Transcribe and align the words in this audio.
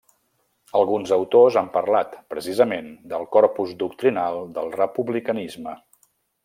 Alguns 0.79 1.11
autors 1.17 1.59
han 1.61 1.69
parlat, 1.75 2.17
precisament, 2.35 2.91
del 3.13 3.29
corpus 3.37 3.77
doctrinal 3.85 4.43
del 4.59 4.77
republicanisme. 4.83 5.81